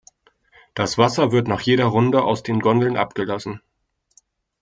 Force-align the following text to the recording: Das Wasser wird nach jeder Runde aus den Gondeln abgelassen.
Das 0.73 0.97
Wasser 0.97 1.31
wird 1.31 1.47
nach 1.47 1.61
jeder 1.61 1.85
Runde 1.85 2.23
aus 2.23 2.41
den 2.41 2.59
Gondeln 2.59 2.97
abgelassen. 2.97 3.61